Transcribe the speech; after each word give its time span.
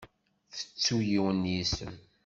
Tettu 0.55 0.97
yiwen 1.09 1.37
n 1.47 1.51
yisem. 1.53 1.93